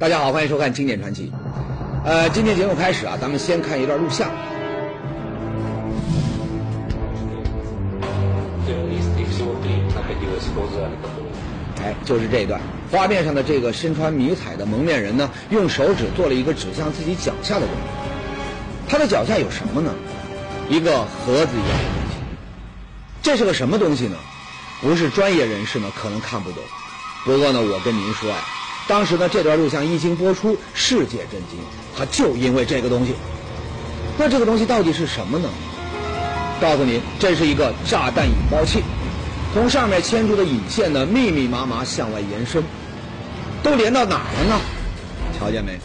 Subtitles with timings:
[0.00, 1.26] 大家好，欢迎收看《经典传奇》。
[2.08, 4.30] 呃，今天节目开始啊，咱们先看一段录像。
[11.82, 12.60] 哎，就是这一段。
[12.92, 17.82] 画面上的这个身穿迷彩的蒙面人呢，用手指做了一个指向自己脚下的动作。
[18.88, 19.92] 他的脚下有什么呢？
[20.68, 22.18] 一个盒子一样的东西。
[23.20, 24.16] 这是个什么东西呢？
[24.80, 26.62] 不是专业人士呢，可能看不懂。
[27.24, 28.36] 不过呢，我跟您说呀，
[28.88, 31.60] 当时呢，这段录像一经播出，世界震惊。
[31.96, 33.14] 他就因为这个东西。
[34.16, 35.48] 那这个东西到底是什么呢？
[36.60, 38.82] 告诉您，这是一个炸弹引爆器。
[39.52, 42.64] 从上面牵出的引线呢，密密麻麻向外延伸，
[43.62, 44.60] 都连到哪儿了呢？
[45.38, 45.78] 瞧见没？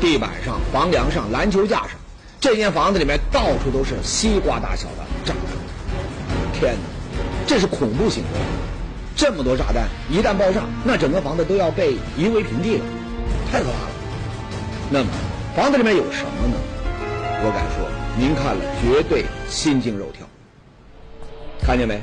[0.00, 1.90] 地板上、房梁上、篮球架上，
[2.40, 6.52] 这间房子里面到处都是西瓜大小的炸弹。
[6.52, 6.80] 天哪，
[7.46, 8.38] 这是恐怖行为！
[9.20, 12.84] 这么多炸弹一旦爆炸，那整个房子都要被夷为平地了，
[13.52, 13.90] 太可怕了。
[14.88, 15.10] 那么，
[15.54, 16.54] 房子里面有什么呢？
[17.44, 17.86] 我敢说，
[18.18, 20.26] 您看了绝对心惊肉跳。
[21.60, 22.00] 看见没？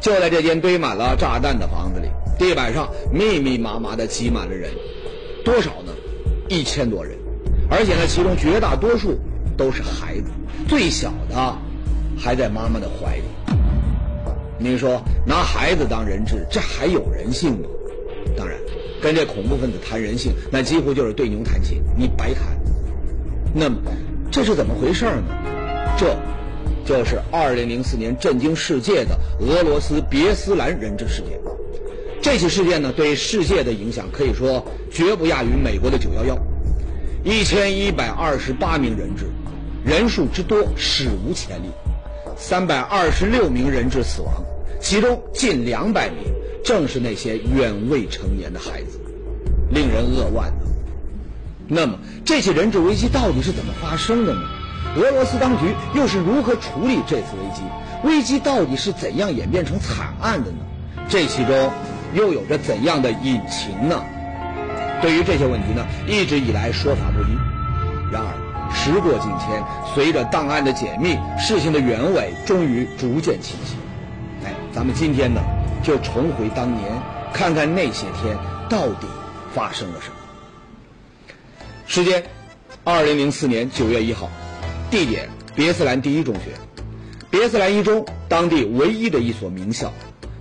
[0.00, 4.70] 就在这间堆满了炸弹的房子里，地板上密密麻麻的挤满了人，
[5.44, 5.92] 多少呢？
[6.48, 7.14] 一千多人，
[7.70, 9.20] 而且呢，其中绝大多数
[9.54, 10.30] 都是孩子，
[10.66, 11.58] 最小的
[12.18, 13.24] 还在妈妈的怀里。
[14.58, 17.68] 您说拿孩子当人质，这还有人性吗？
[18.36, 18.58] 当然，
[19.00, 22.42] 跟这恐怖分子谈人性，那几乎就是对牛弹琴，你白谈。
[23.54, 23.76] 那么，
[24.30, 25.24] 这是怎么回事呢？
[25.98, 26.16] 这。
[26.86, 31.40] 就是2004年震惊世界的俄罗斯别斯兰人质事件。
[32.20, 36.36] 这起事件呢，对世界的影响可以说绝不亚于美国的911。
[37.24, 39.24] 1128名人质，
[39.82, 41.70] 人数之多史无前例。
[42.38, 44.44] 326名人质死亡，
[44.80, 46.32] 其中近200名
[46.64, 49.00] 正是那些远未成年的孩子，
[49.70, 50.52] 令人扼腕。
[51.68, 54.40] 那么，这起人质危机到底是怎么发生的呢？
[54.96, 57.62] 俄罗斯当局又是如何处理这次危机？
[58.04, 60.58] 危机到底是怎样演变成惨案的呢？
[61.08, 61.70] 这其中
[62.14, 64.04] 又有着怎样的隐情呢？
[65.00, 67.34] 对于这些问题呢，一直以来说法不一。
[68.12, 68.43] 然而
[68.84, 69.64] 时过境迁，
[69.94, 73.76] 随着档案的解密，事情的原委终于逐渐清晰。
[74.44, 75.40] 哎，咱们今天呢，
[75.82, 76.92] 就重回当年，
[77.32, 78.36] 看看那些天
[78.68, 79.06] 到底
[79.54, 80.16] 发生了什么。
[81.86, 82.22] 时间：
[82.84, 84.28] 二零零四年九月一号。
[84.90, 86.50] 地点：别斯兰第一中学，
[87.30, 89.90] 别斯兰一中，当地唯一的一所名校。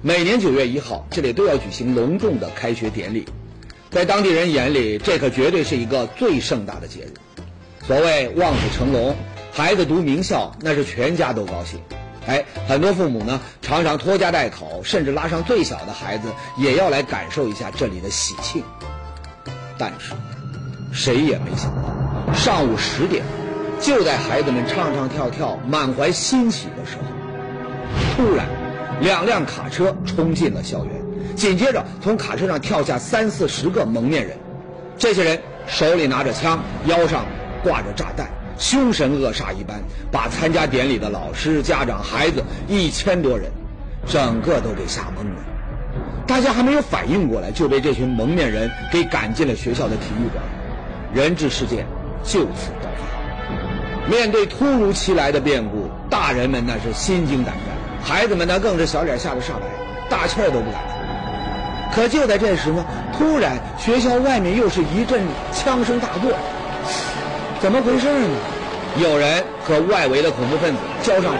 [0.01, 3.25] 每年九月一号，这里都要举行隆重的开学典礼。
[3.89, 7.13] 在当地人眼里，这可绝对是一个最盛大的节日。
[7.85, 9.13] 所谓望子成龙，
[9.51, 11.81] 孩子读名校，那是全家都高兴。
[12.25, 18.63] 哎，很多父母呢，常常拖家带口，甚至拉上最小的孩子，也要来感受一下这里的喜庆。
[19.77, 20.13] 但是，
[20.93, 23.23] 谁也没想到，上午十点。
[23.81, 27.03] 就在孩子们唱唱跳跳、满怀欣喜的时候，
[28.15, 28.47] 突然，
[29.01, 30.93] 两辆卡车冲进了校园，
[31.35, 34.37] 紧接着从卡车上跳下三四十个蒙面人。
[34.97, 37.25] 这些人手里拿着枪，腰上
[37.63, 39.81] 挂着炸弹，凶神恶煞一般，
[40.11, 43.49] 把参加典礼的老师、家长、孩子一千多人，
[44.05, 45.41] 整个都给吓懵了。
[46.27, 50.43] 大家还没有反应过来，就被这群蒙面人给赶进了学校的体育馆，
[51.13, 51.85] 人质事件
[52.23, 54.09] 就此爆发。
[54.09, 57.63] 面对突如其来的变故，大人们那是心惊胆战，
[58.03, 59.65] 孩子们那更是小脸吓得煞白，
[60.09, 61.95] 大气儿都不敢出。
[61.95, 62.83] 可就在这时呢，
[63.17, 65.21] 突然学校外面又是一阵
[65.53, 66.31] 枪声大作，
[67.63, 68.27] 怎么回事呢？
[68.97, 71.37] 有人和外围的恐怖分子交上火。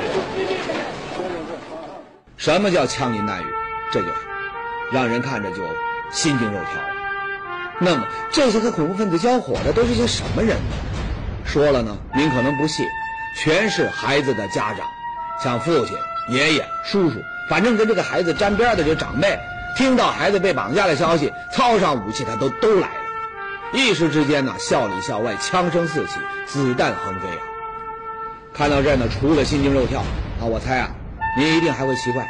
[2.37, 3.45] 什么叫枪林弹雨？
[3.91, 4.13] 这就是
[4.89, 5.57] 让人看着就
[6.11, 6.81] 心惊肉跳。
[7.77, 10.77] 那么这些和恐怖分子交火的都是些什么人呢？
[11.43, 12.85] 说了呢，您可能不信，
[13.43, 14.87] 全是孩子的家长，
[15.43, 15.97] 像父亲、
[16.29, 17.17] 爷爷、叔叔，
[17.49, 19.37] 反正跟这个孩子沾边的这长辈，
[19.75, 23.02] 听到孩子被绑架的消息，操上武器，他都都来了。
[23.73, 27.41] 一时之间呢，校里校外枪声四起，子弹横飞啊！
[28.53, 30.01] 看到这儿呢，除了心惊肉跳
[30.39, 30.91] 啊，我猜啊，
[31.35, 32.23] 您一定还会奇怪，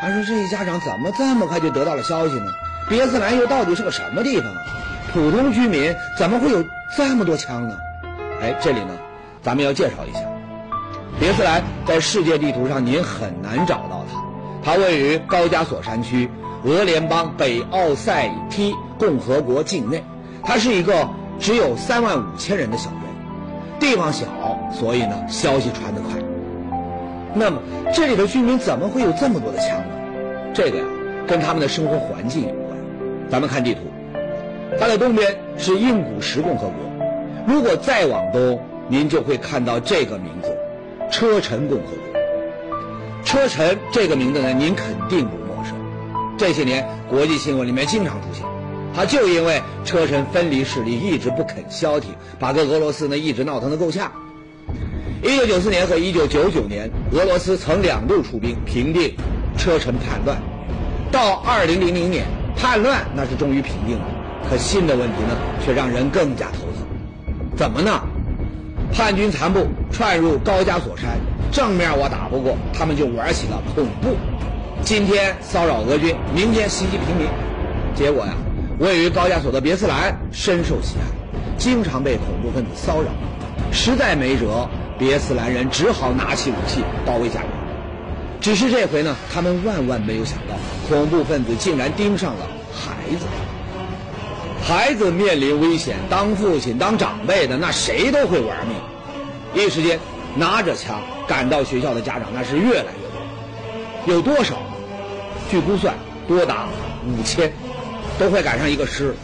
[0.00, 2.50] 他说这些家长怎么这么快就得到了消息呢？
[2.88, 4.62] 别斯兰又到底是个什么地方啊？
[5.12, 6.64] 普通居民怎么会有
[6.96, 7.76] 这么多枪呢？
[8.40, 8.96] 哎，这里呢，
[9.42, 10.20] 咱们要介绍一下，
[11.20, 16.30] 别斯兰在世界地图上您很难找到它，它位于高加索山区，
[16.64, 20.02] 俄联邦北奥塞梯共和国境内，
[20.46, 21.10] 它是一个
[21.40, 23.00] 只有三万五千人的小镇，
[23.80, 24.26] 地方小，
[24.72, 26.20] 所以呢消息传得快。
[27.34, 27.60] 那么
[27.92, 30.52] 这里的居民怎么会有这么多的枪呢？
[30.54, 30.84] 这个呀，
[31.26, 32.78] 跟他们的生活环境有关。
[33.28, 33.80] 咱们看地图，
[34.78, 36.74] 它的东边是英古什共和国。
[37.46, 40.56] 如果再往东，您就会看到这个名字——
[41.10, 42.20] 车臣共和国。
[43.24, 45.74] 车臣这个名字呢，您肯定不陌生。
[46.38, 48.45] 这些年国际新闻里面经常出现。
[48.96, 54.10] 他就因为车臣分离势力一直不肯消停，把跟俄罗斯呢一直闹腾的够呛。
[55.22, 59.14] 一九九四年和一九九九年，俄罗斯曾两度出兵平定
[59.58, 60.38] 车臣叛乱。
[61.12, 62.24] 到二零零零年，
[62.56, 64.04] 叛乱那是终于平定了，
[64.48, 66.86] 可新的问题呢却让人更加头疼。
[67.54, 68.00] 怎么呢？
[68.94, 71.18] 叛军残部窜入高加索山，
[71.52, 74.16] 正面我打不过，他们就玩起了恐怖。
[74.82, 77.26] 今天骚扰俄军，明天袭击平民，
[77.94, 78.32] 结果呀。
[78.78, 81.04] 位于高加索的别斯兰深受其害，
[81.56, 83.08] 经常被恐怖分子骚扰，
[83.72, 84.68] 实在没辙，
[84.98, 87.50] 别斯兰人只好拿起武器保卫家园。
[88.38, 90.54] 只是这回呢，他们万万没有想到，
[90.88, 93.26] 恐怖分子竟然盯上了孩子。
[94.62, 98.76] 孩子面临危险，当父亲、当长辈的那谁都会玩命。
[99.54, 99.98] 一时间，
[100.34, 104.56] 拿着枪赶到学校的家长那是越来越多，有多少？
[105.50, 105.94] 据估算，
[106.28, 106.66] 多达
[107.06, 107.50] 五千。
[108.18, 109.14] 都会赶上一个师，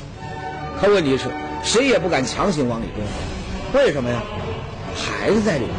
[0.80, 1.24] 可问题是，
[1.62, 4.22] 谁也不敢强行往里攻，为什么呀？
[4.94, 5.74] 孩子在里面，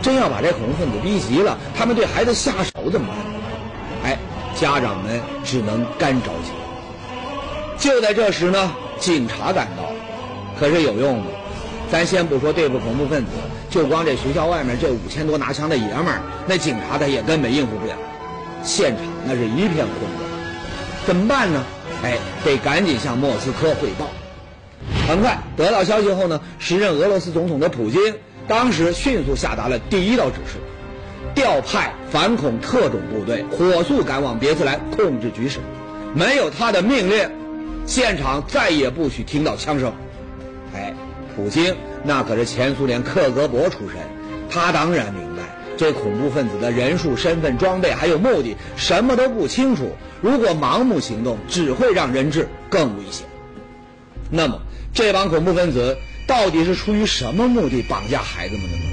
[0.00, 4.10] 真要把这恐怖分子逼急了，他们对孩子下手怎么办？
[4.10, 4.18] 哎，
[4.54, 6.50] 家长们只能干着急。
[7.78, 9.92] 就在这时呢，警察赶到，
[10.58, 11.26] 可是有用吗？
[11.90, 13.30] 咱先不说对付恐怖分子，
[13.68, 17.92] 就光这学校外面这五千多拿枪的爷们儿，那警察他也根本应付不了，
[18.62, 19.86] 现场那是一片混
[20.18, 20.30] 乱，
[21.06, 21.62] 怎么办呢？
[22.02, 24.06] 哎，得赶紧向莫斯科汇报。
[25.08, 28.14] 很快得到消息后呢，时任俄罗斯总统的普京
[28.46, 30.58] 当时迅速下达了第一道指示：
[31.34, 35.58] 调派反恐特种部队，火速赶往别斯兰控制局势。
[36.14, 37.30] 没有他的命令，
[37.86, 39.92] 现场再也不许听到枪声。
[40.74, 40.94] 哎，
[41.34, 43.98] 普京那可是前苏联克格勃出身，
[44.48, 45.25] 他当然明
[45.76, 49.94] 这恐怖分子的人数、身份、装备还有目的，什么都不清楚。
[50.22, 53.26] 如果盲目行动，只会让人质更危险。
[54.30, 54.60] 那么，
[54.94, 55.96] 这帮恐怖分子
[56.26, 58.84] 到底是出于什么目的绑架孩子们的呢？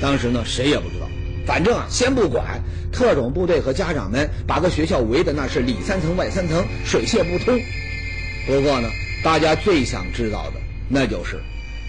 [0.00, 1.08] 当时呢，谁也不知道。
[1.46, 2.62] 反正啊，先不管，
[2.92, 7.58] 特种部队和家长们把个学校围的那是里三层外三层，水泄不通。
[8.46, 8.88] 不过呢，
[9.24, 11.40] 大家最想知道的，那就是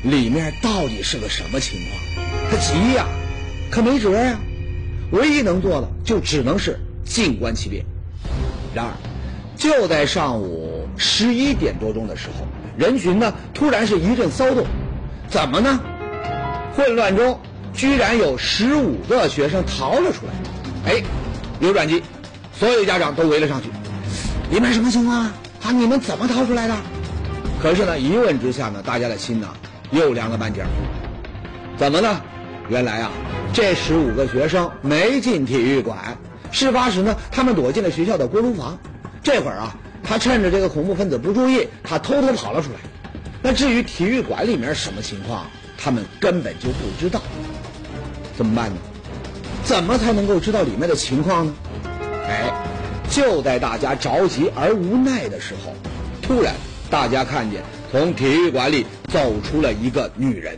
[0.03, 2.25] 里面到底是个什么情况。
[2.49, 3.05] 他急呀，
[3.71, 4.37] 可没辙呀，
[5.11, 7.85] 唯一能做的就只能是静观其变。
[8.75, 8.91] 然而，
[9.55, 12.45] 就在上午十一点多钟的时候，
[12.77, 14.65] 人群呢突然是一阵骚动。
[15.29, 15.79] 怎么呢？
[16.75, 17.39] 混乱中
[17.73, 20.91] 居然有十五个学生逃了出来。
[20.91, 21.03] 哎，
[21.61, 22.03] 有转机，
[22.53, 23.69] 所有家长都围了上去。
[24.51, 25.33] 里面什么情况啊？
[25.63, 26.75] 啊，你们怎么逃出来的？
[27.61, 29.47] 可是呢，一问之下呢，大家的心呢
[29.91, 30.65] 又凉了半截。
[31.77, 32.21] 怎么呢？
[32.71, 33.11] 原来啊，
[33.51, 36.17] 这十五个学生没进体育馆。
[36.53, 38.79] 事发时呢，他们躲进了学校的锅炉房。
[39.21, 42.77] 这会儿啊，他趁着这个恐怖分子不注意，他偷偷跑了出来。
[43.41, 45.47] 那至于体育馆里面什么情况，
[45.77, 47.21] 他们根本就不知道。
[48.37, 48.77] 怎么办呢？
[49.65, 51.53] 怎么才能够知道里面的情况呢？
[52.25, 52.53] 哎，
[53.09, 55.73] 就在大家着急而无奈的时候，
[56.21, 56.53] 突然
[56.89, 60.57] 大家看见从体育馆里走出了一个女人。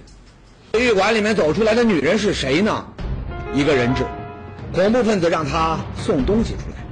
[0.73, 2.83] 体育馆里面走出来的女人是谁呢？
[3.53, 4.03] 一个人质。
[4.73, 6.83] 恐怖分子让他送东西出来，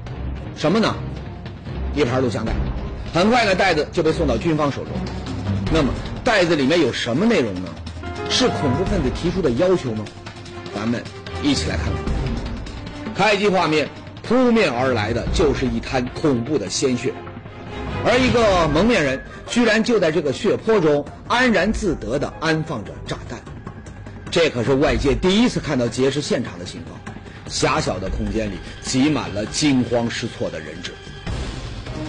[0.55, 0.95] 什么呢？
[1.95, 2.53] 一盘录像带。
[3.11, 4.93] 很快呢，袋子就被送到军方手中。
[5.73, 5.91] 那么，
[6.23, 7.69] 袋子里面有什么内容呢？
[8.29, 10.05] 是恐怖分子提出的要求吗？
[10.75, 11.03] 咱们
[11.41, 13.15] 一起来看看。
[13.15, 13.89] 开机画面，
[14.21, 17.11] 扑面而来的就是一滩恐怖的鲜血，
[18.05, 23.41] 而一个蒙面人居然就在这个血泊中安然自得地安放着炸弹。
[24.31, 26.97] 这可是外界第一次看到劫持现场的情况。
[27.47, 30.93] 狭小的空间里挤满了惊慌失措的人质。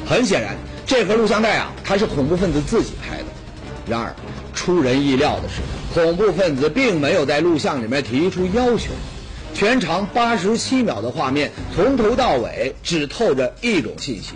[0.07, 3.25] 很显然，这盒录像带啊，它是恐怖分子自己拍的。
[3.89, 4.15] 然而，
[4.55, 5.61] 出人意料的是，
[5.93, 8.93] 恐怖分子并没有在录像里面提出要求。
[9.53, 14.35] 全长八十七秒的画面，从头到尾只透着一种信息，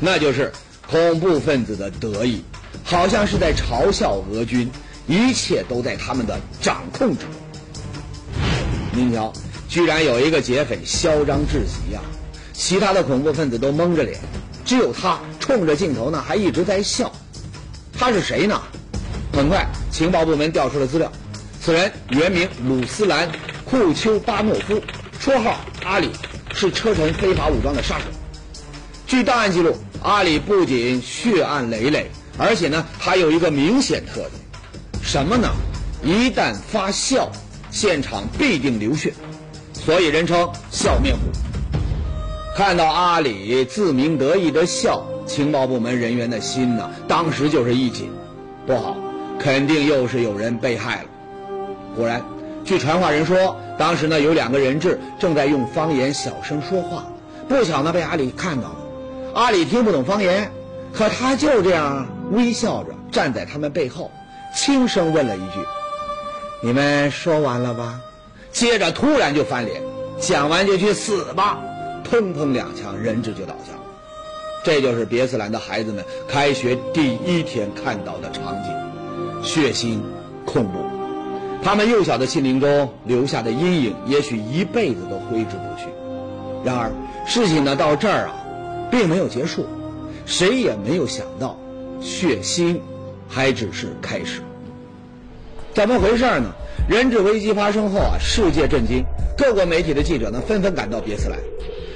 [0.00, 0.52] 那就是
[0.88, 2.44] 恐怖分子的得意，
[2.84, 4.70] 好像是在嘲笑俄军，
[5.08, 7.32] 一切都在他们的掌控之中。
[8.92, 9.32] 您瞧。
[9.68, 12.00] 居然有一个劫匪嚣张至极呀！
[12.54, 14.18] 其他的恐怖分子都蒙着脸，
[14.64, 17.12] 只有他冲着镜头呢，还一直在笑。
[17.92, 18.58] 他是谁呢？
[19.30, 21.12] 很快，情报部门调出了资料，
[21.60, 23.28] 此人原名鲁斯兰·
[23.66, 24.82] 库丘巴诺夫，
[25.20, 26.12] 绰号阿里，
[26.54, 28.06] 是车臣非法武装的杀手。
[29.06, 34.32] 据档案记录，阿里不仅血案累累，而且呢，还有一个明显特点，
[35.10, 35.48] 什么呢？
[36.04, 37.30] 一旦发笑，
[37.70, 39.14] 现场必定流血，
[39.72, 41.20] 所以人称笑面虎。
[42.54, 48.10] 看到阿里自鸣得意的笑，情报部门人员的心呢，当时就是一紧，
[48.66, 48.98] 不好，
[49.40, 51.08] 肯定又是有人被害了。
[51.96, 52.22] 果然，
[52.66, 57.06] 据传话人说，当时呢有两个人质正在用方言小声说话，
[57.48, 58.76] 不巧呢被阿里看到了。
[59.32, 60.52] 阿里听不懂方言，
[60.92, 64.10] 可他就这样微笑着站在他们背后，
[64.58, 65.64] 轻声问了一句。
[66.60, 68.00] 你们说完了吧？
[68.50, 69.80] 接着突然就翻脸，
[70.18, 71.60] 讲完就去死吧！
[72.10, 73.78] 砰砰两枪，人质就倒下了。
[74.64, 80.00] 这就是别斯兰的孩子们开学第一天看到的场景，血腥、
[80.44, 80.84] 恐怖。
[81.62, 85.86] 他们幼小的心灵中留下的阴影，也许一辈子都挥之不去。
[86.64, 86.90] 然而，
[87.24, 88.34] 事情呢到这儿啊，
[88.90, 89.68] 并没有结束，
[90.26, 91.56] 谁也没有想到，
[92.00, 92.80] 血腥
[93.28, 94.42] 还只是开始。
[95.74, 96.52] 怎么回事呢？
[96.88, 99.04] 人质危机发生后啊，世界震惊，
[99.36, 101.38] 各国媒体的记者呢纷纷赶到别斯兰。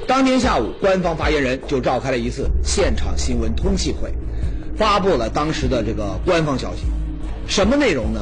[0.07, 4.13] 当天下午，官方发言人就召开了一次现场新闻通气会，
[4.77, 6.83] 发布了当时的这个官方消息。
[7.47, 8.21] 什么内容呢？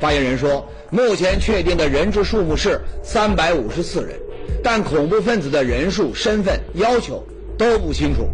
[0.00, 4.18] 发言人说，目前确定的人质数目是三百五十四人，
[4.62, 7.24] 但恐怖分子的人数、身份要求
[7.56, 8.28] 都不清楚。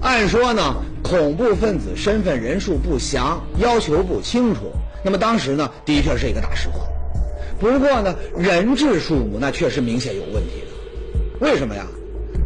[0.00, 4.72] 按说呢，恐怖分子身份、人数不详，要求不清楚。
[5.04, 6.80] 那么当时呢，的确是一个大实话。
[7.60, 11.46] 不过呢，人质数目那确实明显有问题的。
[11.46, 11.86] 为什么呀？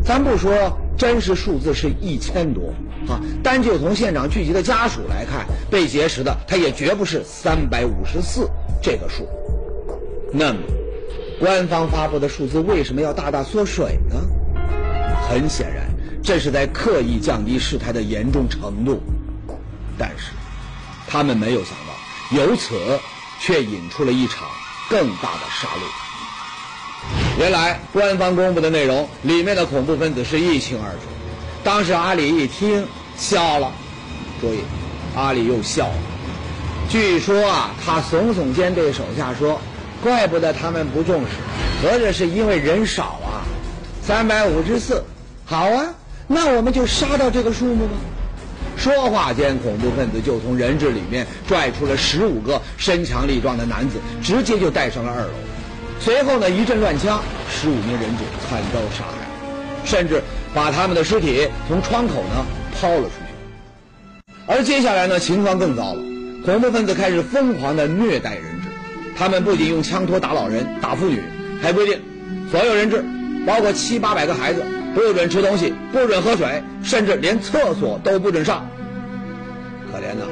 [0.05, 0.51] 咱不说
[0.97, 2.73] 真实数字是一千多
[3.09, 8.49] 啊，单就从现场聚集的家属来看，被劫持的他也绝不是三百五十四
[8.83, 9.29] 这个数。
[10.33, 10.59] 那么，
[11.39, 14.17] 官方发布的数字为什么要大大缩水呢？
[15.29, 15.85] 很显然，
[16.23, 19.01] 这是在刻意降低事态的严重程度。
[19.99, 20.33] 但是，
[21.07, 21.88] 他们没有想到。
[22.31, 23.01] 由此，
[23.41, 24.49] 却引出了一场
[24.91, 27.39] 更大的杀戮。
[27.39, 30.99] 原来，官方公布的内容里面的恐怖分子是一清二楚。
[31.65, 33.73] 当时阿里一听笑了，
[34.41, 34.59] 注意，
[35.17, 35.95] 阿里又笑了。
[36.91, 39.61] 据说啊，他耸耸肩对手下说
[40.03, 41.29] ：“怪不得他们不重视，
[41.83, 43.45] 合着是因为人少啊。
[44.03, 45.05] 三百五十四，
[45.45, 45.95] 好啊，
[46.27, 47.93] 那我们就杀到这个数目吧。”
[48.79, 55.31] 说话间，恐怖分子就从人质里面拽出了十五个身强力壮的男子，直接就带上了二楼。
[55.99, 57.21] 随后呢，一阵乱枪，
[57.51, 59.27] 十五名人质惨遭杀害，
[59.85, 60.23] 甚至
[60.55, 62.47] 把他们的尸体从窗口呢
[62.81, 64.33] 抛了出去。
[64.47, 66.01] 而接下来呢，情况更糟了，
[66.45, 68.69] 恐怖分子开始疯狂的虐待人质。
[69.17, 71.21] 他们不仅用枪托打老人、打妇女，
[71.61, 72.01] 还规定
[72.49, 73.05] 所有人质，
[73.45, 74.65] 包括七八百个孩子。
[74.99, 78.69] 不准吃东西，不准喝水，甚至连厕所都不准上。
[79.93, 80.27] 可怜呐，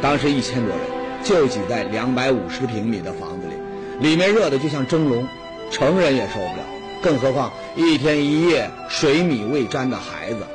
[0.00, 0.78] 当时一千多人
[1.24, 5.26] 就挤在两百五十平米的房子里，里面热的就像蒸笼，
[5.72, 6.64] 成人也受不了，
[7.02, 10.46] 更何况一天一夜水米未沾的孩子，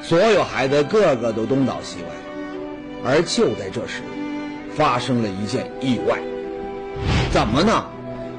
[0.00, 3.10] 所有孩子个个都东倒西歪。
[3.10, 4.02] 而就在这时，
[4.76, 6.16] 发生了一件意外。
[7.32, 7.86] 怎么呢？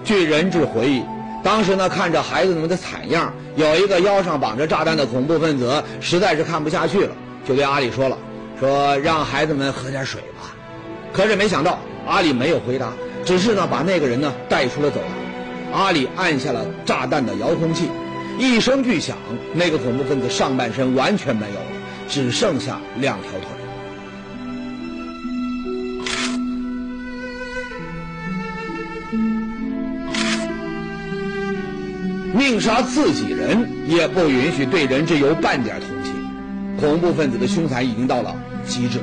[0.05, 1.03] 据人质回忆。
[1.45, 7.15] 当时呢，看着孩子们的惨样，有一个腰上绑着炸弹的恐怖分子，实在是看不下去了，
[7.47, 8.17] 就对阿里说了
[8.59, 10.55] ：“说让孩子们喝点水吧。”
[11.13, 15.83] 可是没想到，阿里没有回答，只是呢把那个人呢带出了走廊。
[15.83, 17.91] 阿里按下了炸弹的遥控器，
[18.39, 19.15] 一声巨响，
[19.53, 21.67] 那个恐怖分子上半身完全没有了，
[22.09, 23.49] 只剩下两条腿。
[32.47, 36.13] 命杀自己人也不允许对人质有半点同情，
[36.79, 38.35] 恐怖分子的凶残已经到了
[38.67, 38.99] 极致。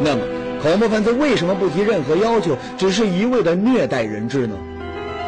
[0.00, 0.22] 那么，
[0.62, 4.56] 恐怖分子为什么不提任何要求，只是一味的虐待人质呢？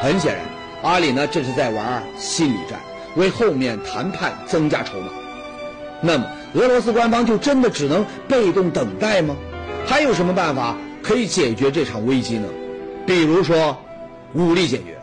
[0.00, 0.44] 很显然，
[0.82, 2.80] 阿里呢这是在玩心理战，
[3.16, 5.08] 为后面谈判增加筹码。
[6.00, 9.36] 那么，俄罗斯官方就真的只能被动等待吗？
[9.84, 12.48] 还有什么办法可以解决这场危机呢？
[13.06, 13.76] 比如说，
[14.32, 14.93] 武力解决。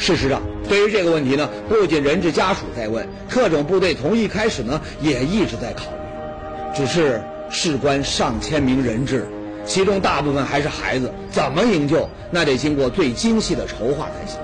[0.00, 6.74] 事实上，对于这个问题呢，不仅人质家属在问，特种部队从一开始呢也一直在考虑。
[6.74, 9.26] 只是事关上千名人质，
[9.66, 14.40] 其中大部分还是孩子，怎么营救，那得经过最精细的筹划才行。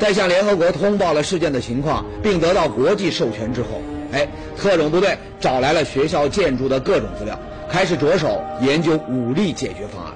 [0.00, 10.14] 在向联合国通报了事件的情况，并得到国际授权之后，哎，特种部队找来了学校建筑的各种资料，开始着手研究武力解决方案。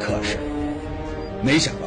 [0.00, 0.38] 可是，
[1.40, 1.83] 没想到。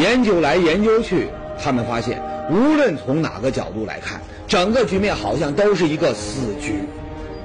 [0.00, 1.28] 研究来研究去，
[1.62, 6.84] 他们发现，无论从哪个角度来看，整个局面好像都是一个死局。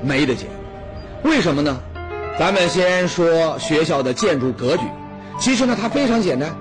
[0.01, 0.45] 没得解。
[1.23, 1.77] 为什么呢？
[2.39, 4.83] 咱们先说学校的建筑格局，
[5.37, 6.55] 其实呢它非常简单。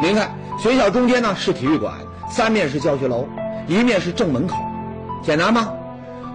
[0.00, 1.92] 您看，学校中间呢是体育馆，
[2.30, 3.28] 三面是教学楼，
[3.66, 4.56] 一面是正门口，
[5.22, 5.72] 简单吗？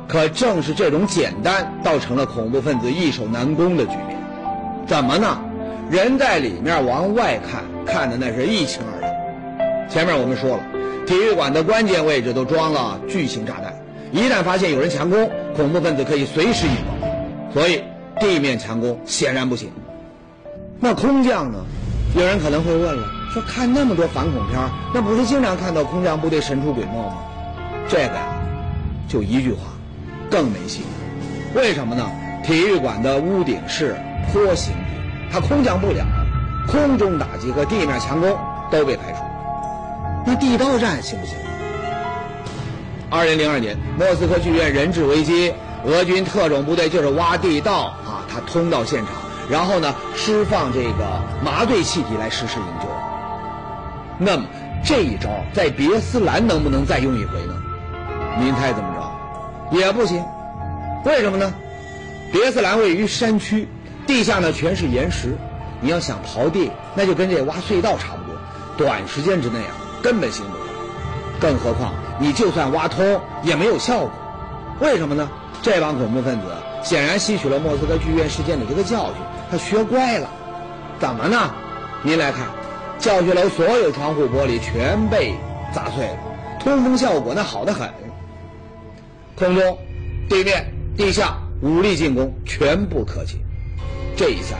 [0.07, 4.19] 可正是这种简单，造成了恐怖分子易守难攻的局面。
[4.85, 5.39] 怎么呢？
[5.89, 8.98] 人在里面往外看，看的那是一清二。
[9.89, 10.63] 前面我们说了，
[11.07, 13.73] 体育馆的关键位置都装了巨型炸弹，
[14.11, 17.07] 一旦发现有人强攻，恐怖分子可以随时引爆。
[17.51, 17.83] 所以
[18.19, 19.71] 地面强攻显然不行。
[20.79, 21.65] 那空降呢？
[22.15, 23.03] 有人可能会问了，
[23.33, 24.59] 说看那么多反恐片，
[24.93, 27.17] 那不是经常看到空降部队神出鬼没吗？
[27.87, 28.39] 这个呀，
[29.07, 29.59] 就一句话。
[30.29, 30.83] 更没戏，
[31.55, 32.07] 为什么呢？
[32.43, 33.95] 体育馆的屋顶是
[34.31, 34.79] 坡形体，
[35.31, 36.05] 它空降不了，
[36.67, 38.37] 空中打击和地面强攻
[38.69, 39.23] 都被排除。
[40.29, 41.35] 那地道战行不行？
[43.09, 45.51] 二零零二年，莫斯科剧院人质危机，
[45.83, 49.13] 俄军特种部队就是挖地道啊，他通到现场，
[49.49, 52.87] 然后呢释放这个麻醉气体来实施营救。
[54.19, 54.45] 那么
[54.85, 57.55] 这一招在别斯兰能不能再用一回呢？
[58.39, 58.93] 您猜怎么
[59.71, 59.79] 着？
[59.79, 60.23] 也不行，
[61.05, 61.51] 为什么呢？
[62.31, 63.67] 别斯兰位于山区，
[64.05, 65.35] 地下呢全是岩石，
[65.81, 68.39] 你要想刨地，那就跟这挖隧道差不多，
[68.77, 70.65] 短时间之内啊根本行不通。
[71.39, 74.11] 更何况你就算挖通也没有效果，
[74.81, 75.29] 为什么呢？
[75.61, 76.47] 这帮恐怖分子
[76.83, 79.15] 显然吸取了莫斯科剧院事件的这个教训，
[79.51, 80.29] 他学乖了。
[80.99, 81.53] 怎么呢？
[82.03, 82.47] 您来看，
[82.97, 85.33] 教学楼所有窗户玻璃全被
[85.73, 86.17] 砸碎了，
[86.59, 87.89] 通风效果那好得很。
[89.37, 89.77] 空中、
[90.29, 93.41] 地面、地下武力进攻全部可及。
[94.17, 94.57] 这一下，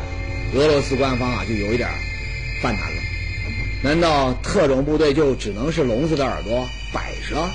[0.55, 1.89] 俄罗斯官方啊就有一点
[2.62, 2.99] 犯难了。
[3.82, 7.50] 难道特种部队就只能是聋子的耳朵摆着？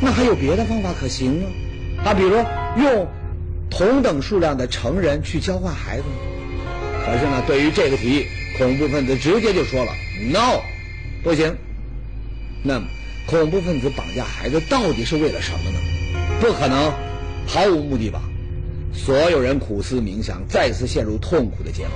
[0.00, 1.48] 那还有别的方法可行吗？
[2.04, 2.36] 啊，比如
[2.82, 3.06] 用
[3.70, 6.04] 同等数量的成人去交换孩子。
[7.04, 8.26] 可是呢，对于这个提议，
[8.58, 9.92] 恐怖分子直接就说了
[10.32, 10.60] “no”，
[11.22, 11.54] 不行。
[12.62, 12.86] 那么，
[13.26, 15.78] 恐怖分子绑架孩子到底是为了什么呢？
[16.40, 16.92] 不可能
[17.46, 18.22] 毫无目的吧？
[18.94, 21.92] 所有人苦思冥想，再次陷入痛苦的煎熬。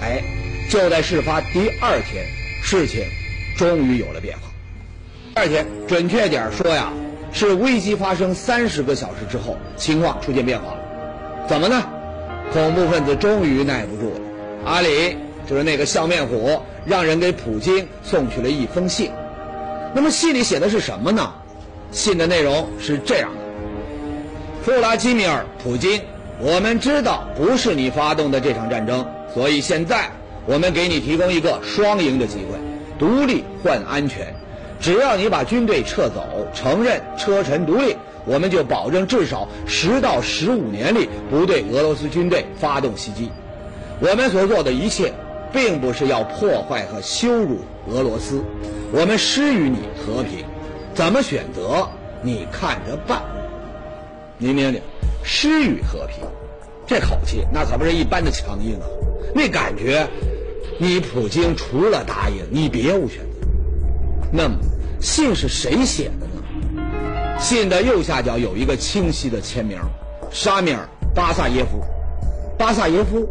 [0.00, 0.22] 哎，
[0.68, 2.24] 就在事发第二天，
[2.64, 3.04] 事情
[3.58, 4.50] 终于有了变化。
[5.34, 6.90] 第二天，准确点说呀，
[7.30, 10.78] 是危机发生三十个小时之后，情况出现变化了。
[11.46, 11.86] 怎么呢？
[12.54, 14.20] 恐怖分子终于耐不住了。
[14.64, 15.14] 阿里
[15.46, 19.10] 就是那个笑面虎，让人给普京送去了一封信。
[19.94, 21.34] 那么信里写的是什么呢？
[21.92, 23.40] 信的内容是这样的。
[24.64, 26.00] 弗拉基米尔·普京，
[26.40, 30.10] 我们知道不是你发动的这场战争，所以现在
[30.46, 32.58] 我们给你提供一个双赢的机会：
[32.98, 34.34] 独立换安全。
[34.80, 43.30] 只要你把军队撤走，承认车臣独立，我们就保证至少十到十五年里不对俄罗斯军队发动袭击。
[44.00, 45.12] 我们所做的一切，
[45.52, 48.42] 并不是要破坏和羞辱俄罗斯，
[48.92, 50.44] 我们施予你和平。
[50.92, 51.88] 怎么选择，
[52.22, 53.22] 你看着办。
[54.36, 54.82] 您听听，
[55.22, 56.18] 施予和平，
[56.86, 58.86] 这口气那可不是一般的强硬啊！
[59.34, 60.06] 那感觉，
[60.78, 63.46] 你普京除了答应，你别无选择。
[64.32, 64.56] 那么，
[65.00, 67.38] 信是谁写的呢？
[67.38, 69.78] 信的右下角有一个清晰的签名：
[70.30, 71.82] 沙米尔·巴萨耶夫。
[72.58, 73.28] 巴萨耶夫，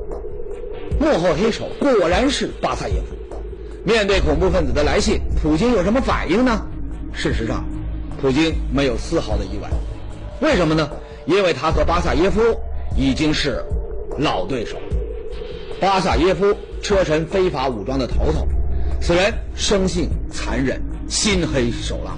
[0.99, 3.15] 幕后黑手果然是巴萨耶夫。
[3.85, 6.65] 面对恐怖分子的来信，普京有什么反应呢？
[7.13, 7.65] 事实上，
[8.21, 9.69] 普京没有丝毫的意外。
[10.41, 10.89] 为什么呢？
[11.25, 12.41] 因为他和巴萨耶夫
[12.97, 13.63] 已经是
[14.17, 14.77] 老对手。
[15.79, 18.45] 巴萨耶夫，车臣非法武装的头头，
[19.01, 22.13] 此人生性残忍，心黑手辣。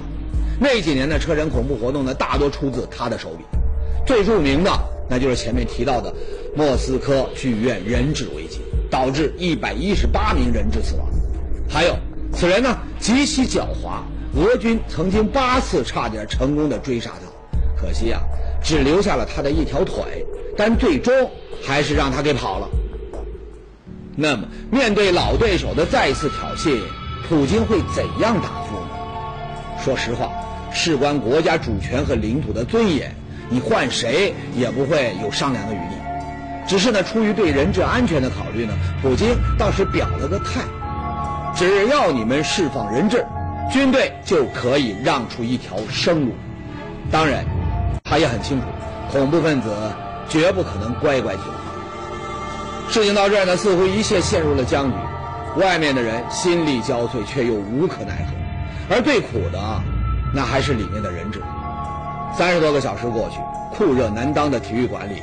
[0.59, 3.45] 那几年的车臣恐怖活动呢，大多出自他的手笔。
[4.07, 4.71] 最著名的，
[5.07, 6.11] 那就是前面提到的
[6.55, 11.07] 莫斯科剧院人质危机，导致一百一十八名人质死亡。
[11.69, 11.95] 还有，
[12.33, 14.01] 此人呢极其狡猾，
[14.35, 17.79] 俄军曾经八次差点成功的追杀他。
[17.79, 18.19] 可惜啊，
[18.63, 20.25] 只留下了他的一条腿，
[20.57, 21.13] 但最终
[21.63, 22.67] 还是让他给跑了。
[24.15, 26.79] 那么，面对老对手的再次挑衅，
[27.27, 28.89] 普京会怎样答复呢？
[29.83, 30.31] 说实话，
[30.71, 33.13] 事关国家主权和领土的尊严，
[33.49, 35.95] 你换谁也不会有商量的余地。
[36.67, 40.61] 只是呢，出于对人质安全的考虑呢，普京倒是表了个态：
[41.55, 43.25] 只要你们释放人质，
[43.71, 46.31] 军队就可以让出一条生路。
[47.11, 47.45] 当然。
[48.07, 48.67] 他也很清楚，
[49.11, 49.75] 恐怖分子
[50.29, 51.74] 绝不可能乖乖听话。
[52.89, 54.97] 事情到这儿呢，似乎一切陷入了僵局。
[55.59, 58.95] 外面的人心力交瘁，却又无可奈何。
[58.95, 59.81] 而最苦的，
[60.33, 61.41] 那还是里面的人质。
[62.37, 63.39] 三十多个小时过去，
[63.73, 65.21] 酷热难当的体育馆里，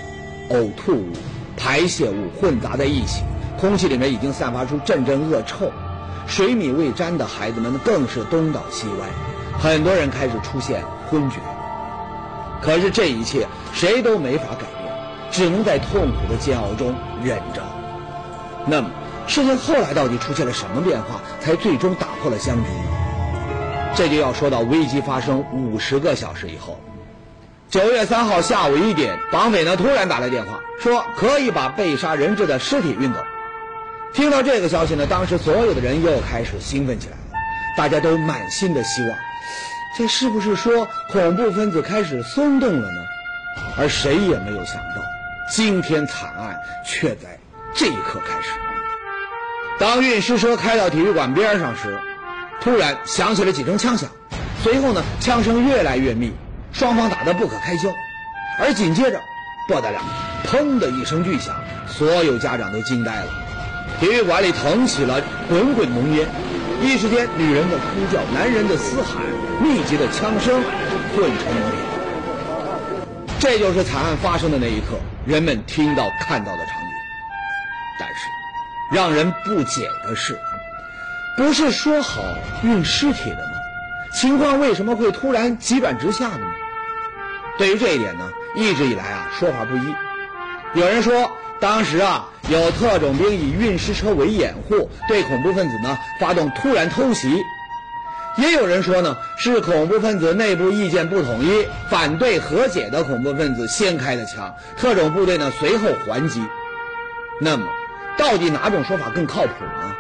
[0.50, 1.12] 呕吐物、
[1.56, 3.22] 排泄物混杂在一起，
[3.60, 5.70] 空气里面已经散发出阵阵恶臭，
[6.26, 9.06] 水米未沾的孩子们更是东倒西歪，
[9.58, 11.36] 很多人开始出现昏厥。
[12.62, 14.81] 可是这一切谁都没法改变，
[15.32, 17.62] 只能在痛苦的煎熬中忍着。
[18.66, 18.88] 那么，
[19.26, 23.92] 事情后来到底出现了什么变化，才最终打破了僵局呢？
[23.94, 26.78] 这就要说到危机发生五十个小时以后，
[27.68, 33.18] 九月三号下午一点，绑匪呢突然打来电话，说可以把被杀人质的尸体运走。
[34.14, 37.22] 听到这个消息呢，当时所有的人又开始兴奋起来了，
[37.76, 39.10] 大家都满心的希望。
[39.96, 43.00] 这是不是说恐怖分子开始松动了呢？
[43.76, 45.02] 而谁也没有想到，
[45.52, 47.38] 惊天惨案却在
[47.74, 48.48] 这一刻开始。
[49.78, 52.00] 当运尸车开到体育馆边上时，
[52.62, 54.08] 突然响起了几声枪响，
[54.62, 56.32] 随后呢，枪声越来越密，
[56.72, 57.90] 双方打得不可开交。
[58.58, 59.20] 而紧接着，
[59.68, 60.00] 不得了，
[60.46, 61.54] 砰的一声巨响，
[61.86, 63.26] 所有家长都惊呆了。
[64.00, 66.26] 体育馆里腾起了滚滚浓烟。
[66.82, 69.22] 一时间，女人的哭叫，男人的嘶喊，
[69.62, 70.62] 密集的枪声
[71.14, 71.91] 混成一片。
[73.42, 76.90] 这就是惨案发生的那一刻，人们听到、看到的场景。
[77.98, 78.14] 但是，
[78.92, 80.38] 让人不解的是，
[81.36, 82.22] 不是说好
[82.62, 83.52] 运尸体的吗？
[84.14, 86.46] 情况为什么会突然急转直下呢？
[87.58, 89.92] 对于这一点呢，一直以来啊，说法不一。
[90.74, 91.36] 有人说。
[91.60, 97.28] 当时啊，有特种兵以运尸车为掩护，对恐怖分子呢发动突然偷袭；
[98.36, 106.42] 也有人说呢，是恐怖分子内部意见不统一，反对和解的恐怖分子先开的枪，特种部队呢随后还击。
[107.40, 107.66] 那么，
[108.16, 109.94] 到底哪种说法更靠谱呢？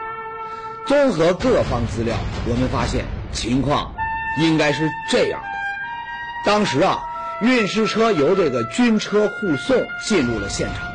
[0.86, 2.16] 综合各方资料，
[2.48, 3.92] 我们发现情况
[4.40, 7.00] 应该是这样的：当时啊，
[7.40, 10.88] 运尸车由这个军车护送进入了现场。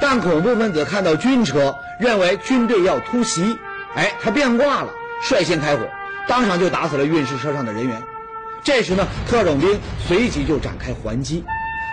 [0.00, 3.56] 但恐怖分子看到军车，认为军队要突袭，
[3.94, 4.88] 哎，他变卦了，
[5.22, 5.88] 率先开火，
[6.28, 8.02] 当场就打死了运尸车上的人员。
[8.62, 11.44] 这时呢，特种兵随即就展开还击，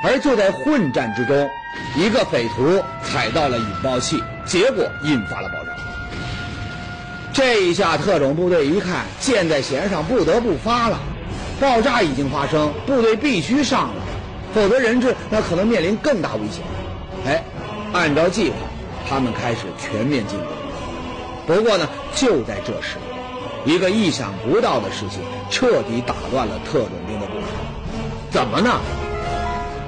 [0.03, 1.49] 而就在混战之中，
[1.95, 5.71] 一个匪徒踩到了引爆器，结果引发了爆炸。
[7.33, 10.99] 这一下，特种部队一看箭在弦上，不得不发了。
[11.59, 14.01] 爆炸已经发生，部队必须上了，
[14.53, 16.63] 否则人质那可能面临更大危险。
[17.25, 17.43] 哎。
[17.91, 18.55] 按照计划，
[19.09, 20.47] 他们开始全面进攻。
[21.47, 22.97] 不过呢，就在这时，
[23.65, 27.47] 一个意想不到的事情彻底打乱了特种兵的部署。
[28.29, 28.79] 怎么呢？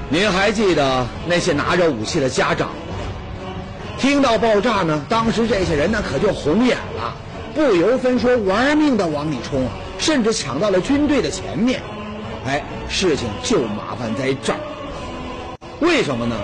[0.10, 2.76] 您还记得那些拿着武器的家长吗？
[3.98, 7.16] 听到爆炸呢，当时这些人呢可就红眼了，
[7.56, 11.82] 不由分说玩命的往里冲啊，甚至抢到了军队的前面。
[12.46, 14.60] 哎，事情就麻烦在这儿。
[15.80, 16.36] 为什么呢？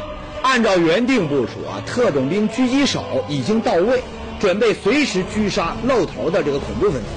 [0.44, 4.02] 按照原定部署啊，特种兵狙击手已经到位，
[4.40, 7.08] 准备随时狙杀露头的这个恐怖分子。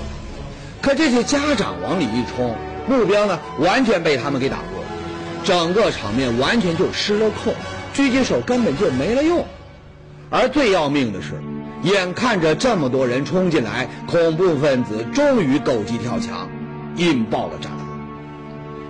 [0.83, 2.57] 可这些家长往里一冲，
[2.89, 4.83] 目标呢完全被他们给打过，
[5.45, 7.55] 整个场面完全就失了控，
[7.95, 9.45] 狙击手根本就没了用。
[10.31, 11.43] 而最要命的是，
[11.83, 16.49] 眼看着这么多人冲进来，恐怖分子终于狗急跳墙，
[16.97, 17.79] 引爆了炸弹。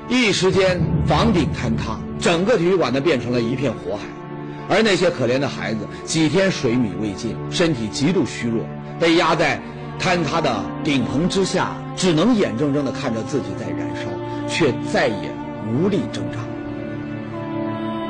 [0.08, 4.02] 一时间，房顶坍塌，整个体育馆呢变成了一片火海。
[4.70, 8.64] 而那些可怜的孩子，几天水米未进，身体极度虚弱，
[9.00, 9.60] 被压在
[9.98, 14.02] 坍塌的顶棚之下，只能眼睁睁地看着自己在燃烧，
[14.48, 15.32] 却再也
[15.74, 16.38] 无力挣扎。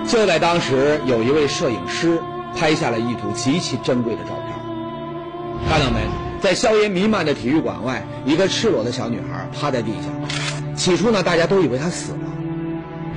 [0.06, 2.20] 就在当时，有一位摄影师
[2.54, 5.66] 拍下了一组极其珍贵的照片。
[5.68, 6.00] 看到没？
[6.42, 10.74] 在硝烟弥漫的体育馆外，一个赤裸的小女孩趴在地下。
[10.74, 12.18] 起初呢，大家都以为她死了，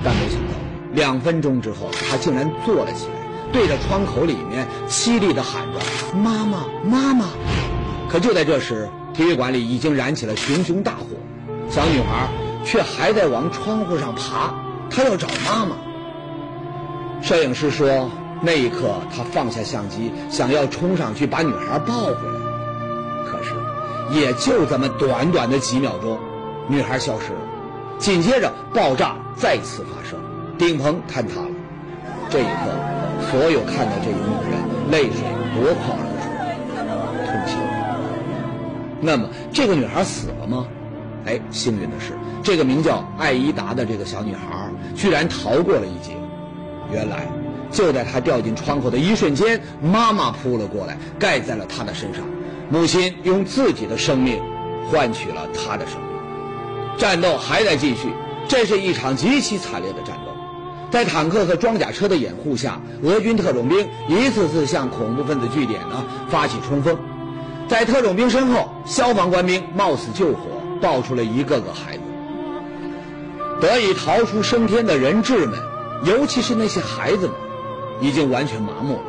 [0.03, 0.53] 但没想到，
[0.93, 3.22] 两分钟之后，她竟然坐了起来。
[3.53, 5.79] 对着窗口里面凄厉地喊着
[6.17, 7.27] “妈妈，妈妈”，
[8.09, 11.05] 可就在这时，体育馆里已经燃起了熊熊大火，
[11.69, 12.27] 小女孩
[12.65, 14.55] 却还在往窗户上爬，
[14.89, 15.75] 她要找妈妈。
[17.21, 18.09] 摄影师说，
[18.41, 23.53] 那一刻他放下相机，想要冲上去把女孩抱回来，可是
[24.19, 26.17] 也就这么短短的几秒钟，
[26.67, 27.39] 女孩消失了，
[27.99, 30.19] 紧接着爆炸再次发生，
[30.57, 31.49] 顶棚坍塌了，
[32.31, 33.02] 这一刻。
[33.33, 35.23] 所有看到这一幕的人，泪水
[35.55, 37.57] 夺眶而出，痛心。
[39.01, 40.67] 那么，这个女孩死了吗？
[41.25, 46.15] 哎，幸运的是，这个名叫艾依达的这个小女孩居然逃过了一劫。
[46.91, 47.25] 原来，
[47.71, 52.23] 就在她掉进窗口的一瞬间，妈妈扑了过来，盖在了她的身上。
[52.69, 54.39] 母亲用自己的生命
[54.91, 56.99] 换取了她的生命。
[56.99, 58.09] 战斗还在继续，
[58.47, 60.22] 这是一场极其惨烈的战斗。
[60.93, 66.95] 在坦克和装甲车的掩护下，俄军特种兵一次次向恐怖分子据点呢发起冲锋。
[67.67, 72.03] 在特种兵身后，消防官兵冒死救火，抱出了一个个孩子。
[73.59, 75.57] 得以逃出升天的人质们，
[76.05, 77.31] 尤其是那些孩子们，
[77.99, 79.03] 已经完全麻木了。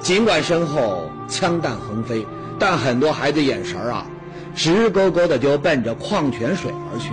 [0.00, 2.26] 尽管身后枪弹横飞，
[2.58, 4.06] 但很多孩子眼神啊，
[4.54, 7.08] 直勾勾的就奔着矿泉水而去，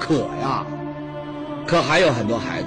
[0.00, 0.66] 渴呀！
[1.68, 2.66] 可还有很多孩子，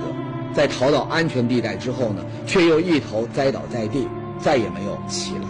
[0.57, 4.07] 在逃到安全地带之后呢，却又一头栽倒在地，
[4.39, 5.47] 再也没有起来。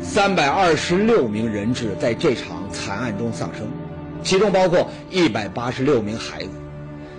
[0.00, 3.68] 三百二十六名人质在这场惨案中丧生，
[4.22, 6.48] 其中包括一百八十六名孩子。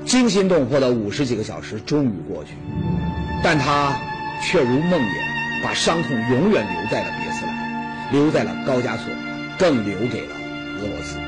[0.03, 2.53] 惊心动魄的五十几个小时终于过去，
[3.43, 3.95] 但他
[4.41, 9.05] 却如梦魇，把伤痛永远留在了别斯兰，留在了高加索，
[9.59, 10.35] 更留给了
[10.79, 11.19] 俄罗斯。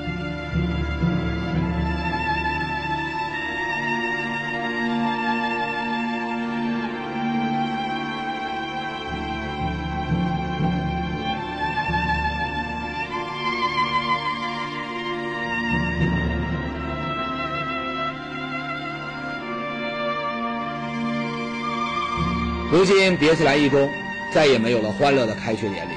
[22.77, 23.89] 如今，别斯兰一中
[24.31, 25.93] 再也没有了欢乐的开学典礼，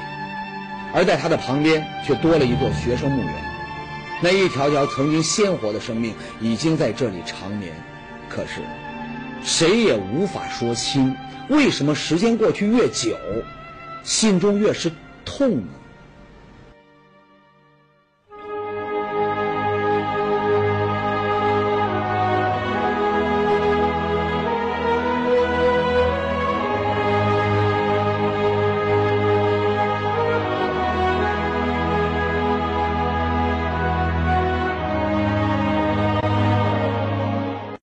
[0.91, 3.33] 而在他的旁边却多了一座学生墓园。
[4.19, 7.71] 那一条条曾经鲜活的生命已经在这里长眠，
[8.27, 8.61] 可是
[9.43, 11.15] 谁也无法说清，
[11.49, 13.15] 为什么时间过去越久，
[14.01, 14.91] 心中越是
[15.23, 15.67] 痛呢？